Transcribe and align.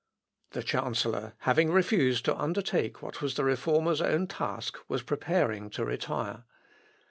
The 0.53 0.63
chancellor 0.63 1.35
having 1.41 1.69
refused 1.69 2.25
to 2.25 2.35
undertake 2.35 3.03
what 3.03 3.21
was 3.21 3.35
the 3.35 3.43
Reformer's 3.43 4.01
own 4.01 4.25
task, 4.25 4.77
was 4.87 5.03
preparing 5.03 5.69
to 5.69 5.85
retire. 5.85 6.43